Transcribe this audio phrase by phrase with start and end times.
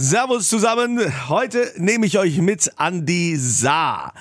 [0.00, 1.00] Servus zusammen.
[1.28, 4.14] Heute nehme ich euch mit an die Saar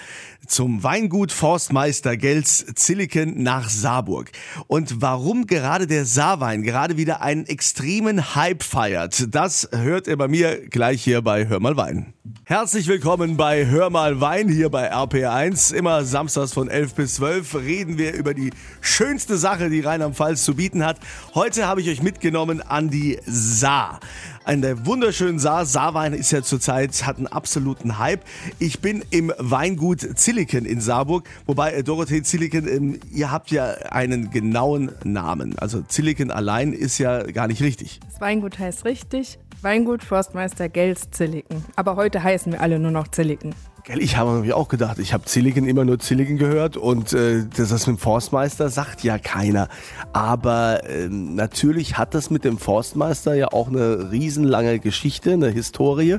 [0.47, 4.31] zum Weingut Forstmeister Gels Zilliken nach Saarburg.
[4.65, 10.27] Und warum gerade der Saarwein gerade wieder einen extremen Hype feiert, das hört ihr bei
[10.27, 12.16] mir gleich hier bei Hör mal Wein.
[12.49, 15.73] Herzlich willkommen bei Hör mal Wein hier bei RPR1.
[15.73, 20.55] Immer samstags von 11 bis 12 reden wir über die schönste Sache, die Rheinland-Pfalz zu
[20.55, 20.97] bieten hat.
[21.35, 23.99] Heute habe ich euch mitgenommen an die Saar.
[24.45, 25.65] An der wunderschönen Saar.
[25.65, 28.23] Saarwein ist ja zurzeit, hat einen absoluten Hype.
[28.59, 31.27] Ich bin im Weingut Zilliken in Saarburg.
[31.47, 35.59] Wobei, äh, Dorothee Zilliken, ähm, ihr habt ja einen genauen Namen.
[35.59, 37.99] Also Zilliken allein ist ja gar nicht richtig.
[38.09, 41.63] Das Weingut heißt richtig Weingut Forstmeister Gels Zilliken.
[41.75, 43.55] Aber heute heißen wir alle nur noch Zilliken.
[43.95, 47.71] Ich habe mir auch gedacht, ich habe Zilliken immer nur Zilliken gehört und äh, das
[47.87, 49.69] mit dem Forstmeister sagt ja keiner.
[50.11, 56.17] Aber äh, natürlich hat das mit dem Forstmeister ja auch eine riesenlange Geschichte, eine Historie.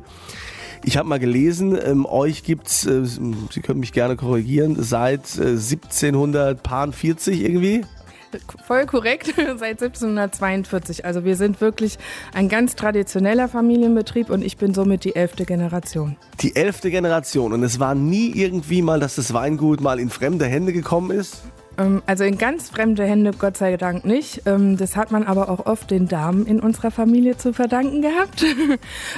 [0.84, 5.58] Ich habe mal gelesen, ähm, euch gibt's, äh, Sie können mich gerne korrigieren, seit äh,
[5.58, 7.82] 1740 irgendwie.
[8.64, 11.04] Voll korrekt, seit 1742.
[11.04, 11.98] Also wir sind wirklich
[12.34, 16.16] ein ganz traditioneller Familienbetrieb und ich bin somit die elfte Generation.
[16.40, 20.46] Die elfte Generation und es war nie irgendwie mal, dass das Weingut mal in fremde
[20.46, 21.42] Hände gekommen ist?
[21.78, 24.42] Ähm, also in ganz fremde Hände, Gott sei Dank nicht.
[24.46, 28.44] Ähm, das hat man aber auch oft den Damen in unserer Familie zu verdanken gehabt.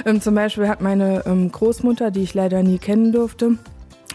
[0.05, 3.57] Ähm, zum Beispiel hat meine Großmutter, die ich leider nie kennen durfte,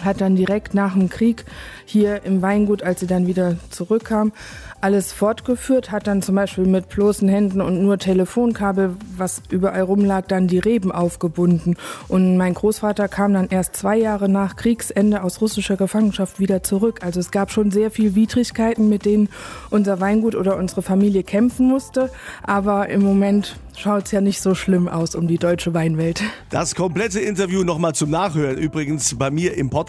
[0.05, 1.45] hat dann direkt nach dem Krieg
[1.85, 4.33] hier im Weingut, als sie dann wieder zurückkam,
[4.81, 10.27] alles fortgeführt, hat dann zum Beispiel mit bloßen Händen und nur Telefonkabel, was überall rumlag,
[10.29, 11.77] dann die Reben aufgebunden.
[12.09, 17.01] Und mein Großvater kam dann erst zwei Jahre nach Kriegsende aus russischer Gefangenschaft wieder zurück.
[17.03, 19.29] Also es gab schon sehr viel Widrigkeiten, mit denen
[19.71, 22.11] unser Weingut oder unsere Familie kämpfen musste.
[22.43, 26.23] Aber im Moment schaut es ja nicht so schlimm aus um die deutsche Weinwelt.
[26.51, 28.59] Das komplette Interview nochmal zum Nachhören.
[28.59, 29.86] Übrigens bei mir im Podcast.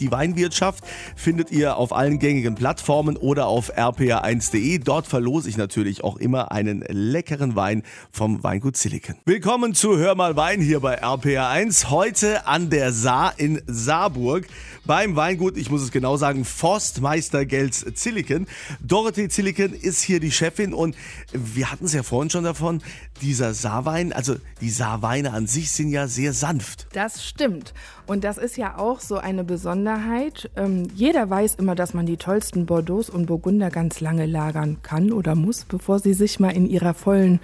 [0.00, 0.84] Die Weinwirtschaft
[1.16, 4.78] findet ihr auf allen gängigen Plattformen oder auf rpa1.de.
[4.78, 9.16] Dort verlose ich natürlich auch immer einen leckeren Wein vom Weingut Silicon.
[9.24, 11.90] Willkommen zu Hör mal Wein hier bei RPA1.
[11.90, 14.46] Heute an der Saar in Saarburg
[14.84, 18.46] beim Weingut, ich muss es genau sagen, Forstmeister Gels Zilliken.
[18.80, 20.96] Dorothee Zilliken ist hier die Chefin und
[21.32, 22.82] wir hatten es ja vorhin schon davon,
[23.22, 26.88] dieser Saarwein, also die Saarweine an sich sind ja sehr sanft.
[26.92, 27.72] Das stimmt.
[28.06, 30.50] Und das ist ja auch so eine Besonderheit.
[30.56, 35.12] Ähm, jeder weiß immer, dass man die tollsten Bordeaux und Burgunder ganz lange lagern kann
[35.12, 37.40] oder muss, bevor sie sich mal in ihrer vollen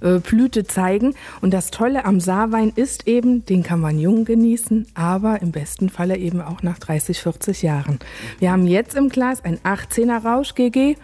[0.00, 1.14] äh, Blüte zeigen.
[1.40, 5.88] Und das Tolle am Saarwein ist eben, den kann man jung genießen, aber im besten
[5.88, 7.98] Falle eben auch nach 30, 40 Jahren.
[8.38, 10.96] Wir haben jetzt im Glas ein 18er Rausch GG.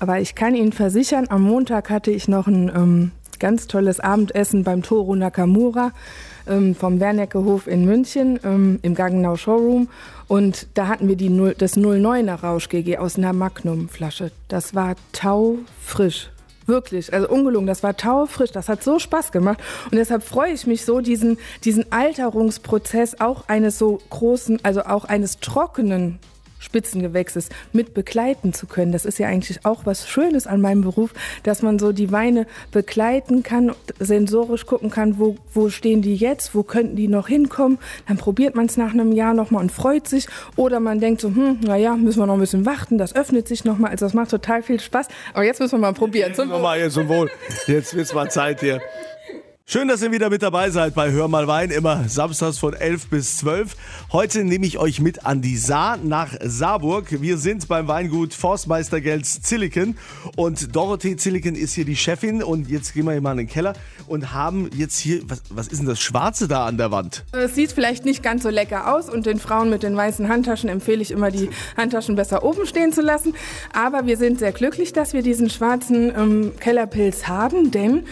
[0.00, 4.64] Aber ich kann Ihnen versichern, am Montag hatte ich noch ein ähm, ganz tolles Abendessen
[4.64, 5.92] beim Toro Nakamura
[6.48, 9.88] ähm, vom Wernecke in München ähm, im Gaggenau Showroom.
[10.26, 14.30] Und da hatten wir die 0, das 09er Rausch GG aus einer Magnum-Flasche.
[14.48, 16.30] Das war taufrisch.
[16.66, 19.58] Wirklich, also ungelungen, das war taufrisch, das hat so Spaß gemacht
[19.90, 25.06] und deshalb freue ich mich so, diesen, diesen Alterungsprozess auch eines so großen, also auch
[25.06, 26.18] eines trockenen
[26.58, 28.92] Spitzengewächses mit begleiten zu können.
[28.92, 32.46] Das ist ja eigentlich auch was Schönes an meinem Beruf, dass man so die Weine
[32.70, 37.78] begleiten kann, sensorisch gucken kann, wo, wo stehen die jetzt, wo könnten die noch hinkommen.
[38.06, 40.26] Dann probiert man es nach einem Jahr nochmal und freut sich.
[40.56, 43.64] Oder man denkt so, hm, naja, müssen wir noch ein bisschen warten, das öffnet sich
[43.64, 43.90] nochmal.
[43.90, 45.08] Also das macht total viel Spaß.
[45.32, 46.34] Aber jetzt müssen wir mal probieren.
[46.34, 46.76] Zum Wohl.
[46.76, 47.30] Jetzt, zum Wohl.
[47.66, 48.80] Jetzt wird's mal Zeit hier.
[49.70, 53.08] Schön, dass ihr wieder mit dabei seid bei Hör mal Wein, immer samstags von 11
[53.08, 53.76] bis 12.
[54.12, 57.20] Heute nehme ich euch mit an die Saar nach Saarburg.
[57.20, 59.98] Wir sind beim Weingut Forstmeister Gels Zilliken
[60.36, 63.46] und Dorothee Zilliken ist hier die Chefin und jetzt gehen wir hier mal in den
[63.46, 63.74] Keller
[64.06, 67.26] und haben jetzt hier, was, was ist denn das Schwarze da an der Wand?
[67.32, 70.70] Es sieht vielleicht nicht ganz so lecker aus und den Frauen mit den weißen Handtaschen
[70.70, 73.34] empfehle ich immer, die Handtaschen besser oben stehen zu lassen.
[73.74, 78.06] Aber wir sind sehr glücklich, dass wir diesen schwarzen ähm, Kellerpilz haben, denn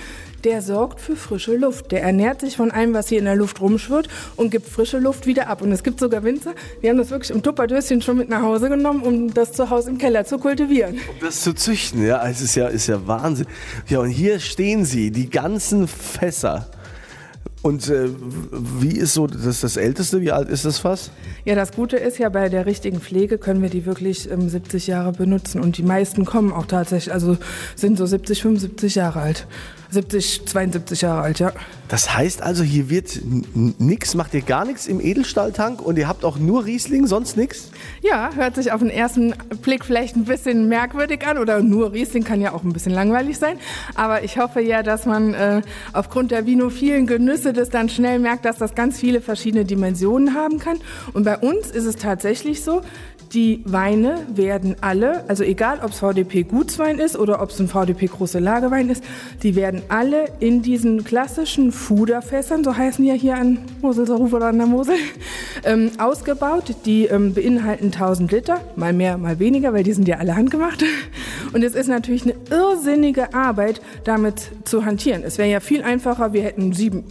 [0.46, 1.90] der sorgt für frische Luft.
[1.90, 5.26] Der ernährt sich von allem, was hier in der Luft rumschwirrt und gibt frische Luft
[5.26, 5.60] wieder ab.
[5.60, 8.68] Und es gibt sogar Winzer, die haben das wirklich im Tupperdöschen schon mit nach Hause
[8.68, 10.94] genommen, um das zu Hause im Keller zu kultivieren.
[10.94, 13.48] Um das zu züchten, ja, es ist ja, ist ja Wahnsinn.
[13.88, 16.68] Ja, und hier stehen sie, die ganzen Fässer.
[17.66, 18.08] Und äh,
[18.78, 20.20] wie ist so das, das älteste?
[20.20, 21.10] Wie alt ist das Fass?
[21.44, 24.86] Ja, das Gute ist ja, bei der richtigen Pflege können wir die wirklich ähm, 70
[24.86, 25.60] Jahre benutzen.
[25.60, 27.36] Und die meisten kommen auch tatsächlich, also
[27.74, 29.48] sind so 70, 75 Jahre alt.
[29.90, 31.52] 70, 72 Jahre alt, ja.
[31.88, 33.20] Das heißt also, hier wird
[33.54, 37.70] nichts, macht ihr gar nichts im Edelstahltank und ihr habt auch nur Riesling, sonst nichts?
[38.02, 42.24] Ja, hört sich auf den ersten Blick vielleicht ein bisschen merkwürdig an oder nur Riesling
[42.24, 43.58] kann ja auch ein bisschen langweilig sein.
[43.94, 45.62] Aber ich hoffe ja, dass man äh,
[45.92, 50.58] aufgrund der vinophilen Genüsse das dann schnell merkt, dass das ganz viele verschiedene Dimensionen haben
[50.58, 50.78] kann.
[51.12, 52.82] Und bei uns ist es tatsächlich so,
[53.32, 57.68] die Weine werden alle, also egal ob es VDP Gutswein ist oder ob es ein
[57.68, 59.04] VDP große Lagerwein ist,
[59.42, 64.46] die werden alle in diesen klassischen Fuderfässern, so heißen die ja hier an Moselserruf oder
[64.46, 64.96] an der Mosel,
[65.64, 66.74] ähm, ausgebaut.
[66.84, 70.84] Die ähm, beinhalten 1000 Liter, mal mehr, mal weniger, weil die sind ja alle handgemacht.
[71.52, 75.22] Und es ist natürlich eine irrsinnige Arbeit, damit zu hantieren.
[75.24, 77.04] Es wäre ja viel einfacher, wir hätten sieben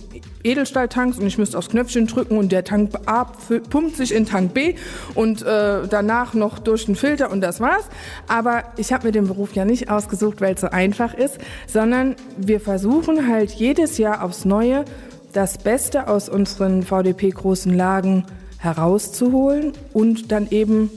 [0.46, 3.26] Edelstahltanks und ich müsste aufs Knöpfchen drücken und der Tank A
[3.70, 4.76] pumpt sich in Tank B
[5.16, 7.90] und äh, danach noch durch den Filter und das war's.
[8.28, 12.16] Aber ich habe mir den Beruf ja nicht ausgesucht, weil es so einfach ist, sondern
[12.38, 14.86] wir versuchen halt jedes Jahr aufs Neue
[15.34, 18.26] das Beste aus unseren VDP-großen Lagen
[18.58, 20.90] herauszuholen und dann eben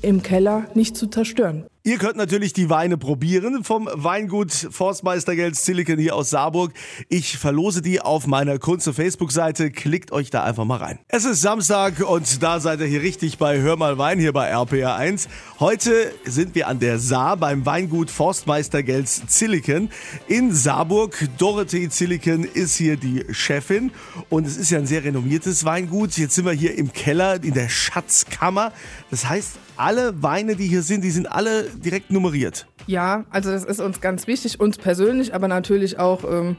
[0.00, 1.64] im Keller nicht zu zerstören.
[1.84, 6.72] Ihr könnt natürlich die Weine probieren vom Weingut Forstmeistergeld Silicon hier aus Saarburg.
[7.08, 9.72] Ich verlose die auf meiner Kunze Facebook-Seite.
[9.72, 11.00] Klickt euch da einfach mal rein.
[11.08, 14.46] Es ist Samstag und da seid ihr hier richtig bei Hör mal Wein hier bei
[14.46, 15.26] RPR 1.
[15.58, 19.90] Heute sind wir an der Saar beim Weingut Forstmeistergeld Silicon
[20.28, 21.28] in Saarburg.
[21.36, 23.90] Dorothee Silicon ist hier die Chefin
[24.30, 26.16] und es ist ja ein sehr renommiertes Weingut.
[26.16, 28.70] Jetzt sind wir hier im Keller in der Schatzkammer.
[29.10, 32.66] Das heißt, alle Weine, die hier sind, die sind alle direkt nummeriert.
[32.86, 36.56] Ja, also das ist uns ganz wichtig, uns persönlich, aber natürlich auch ähm,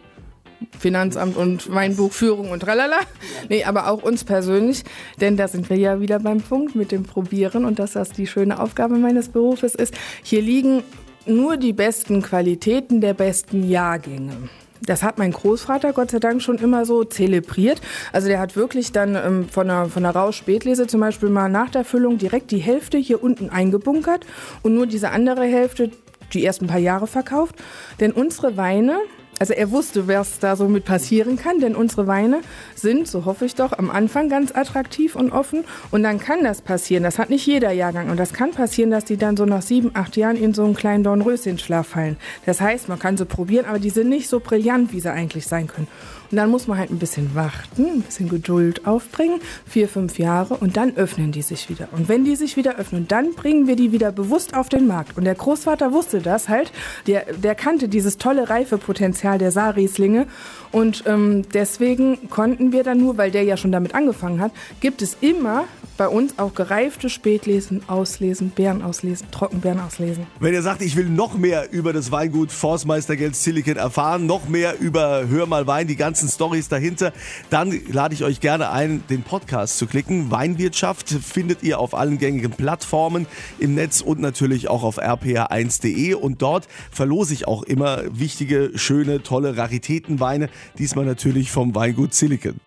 [0.79, 2.97] Finanzamt und Weinbuchführung und tralala.
[3.49, 4.83] Nee, aber auch uns persönlich,
[5.19, 8.27] denn da sind wir ja wieder beim Punkt mit dem Probieren und dass das die
[8.27, 9.93] schöne Aufgabe meines Berufes ist.
[10.23, 10.83] Hier liegen
[11.25, 14.49] nur die besten Qualitäten der besten Jahrgänge.
[14.85, 17.81] Das hat mein Großvater Gott sei Dank schon immer so zelebriert.
[18.11, 21.69] Also der hat wirklich dann ähm, von der, von der Rausch-Spätlese zum Beispiel mal nach
[21.69, 24.25] der Füllung direkt die Hälfte hier unten eingebunkert
[24.61, 25.91] und nur diese andere Hälfte
[26.33, 27.55] die ersten paar Jahre verkauft.
[27.99, 28.99] Denn unsere Weine,
[29.39, 32.41] also er wusste, was da so mit passieren kann, denn unsere Weine
[32.75, 35.63] sind, so hoffe ich doch, am Anfang ganz attraktiv und offen.
[35.91, 37.03] Und dann kann das passieren.
[37.03, 38.09] Das hat nicht jeder Jahrgang.
[38.09, 40.75] Und das kann passieren, dass die dann so nach sieben, acht Jahren in so einen
[40.75, 42.17] kleinen Dornröschenschlaf fallen.
[42.45, 45.47] Das heißt, man kann sie probieren, aber die sind nicht so brillant, wie sie eigentlich
[45.47, 45.87] sein können.
[46.31, 50.55] Und dann muss man halt ein bisschen warten, ein bisschen Geduld aufbringen, vier, fünf Jahre
[50.55, 51.89] und dann öffnen die sich wieder.
[51.91, 55.17] Und wenn die sich wieder öffnen, dann bringen wir die wieder bewusst auf den Markt.
[55.17, 56.71] Und der Großvater wusste das halt,
[57.07, 60.27] der, der kannte dieses tolle Reifepotenzial der Saarrieslinge
[60.71, 65.01] und ähm, deswegen konnten wir dann nur, weil der ja schon damit angefangen hat, gibt
[65.03, 65.65] es immer
[65.97, 70.25] bei uns auch gereifte Spätlesen, Auslesen, Beeren auslesen, Trockenbeeren auslesen.
[70.39, 74.79] Wenn ihr sagt, ich will noch mehr über das Weingut Forstmeistergeld Silicon erfahren, noch mehr
[74.79, 77.13] über Hör mal Wein, die ganzen Stories dahinter,
[77.49, 80.31] dann lade ich euch gerne ein, den Podcast zu klicken.
[80.31, 83.27] Weinwirtschaft findet ihr auf allen gängigen Plattformen
[83.59, 89.23] im Netz und natürlich auch auf rpr1.de und dort verlose ich auch immer wichtige, schöne,
[89.23, 92.59] tolle Raritätenweine, diesmal natürlich vom Weingut Silicon.